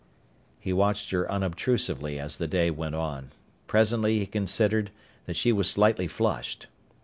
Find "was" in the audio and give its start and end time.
5.51-5.69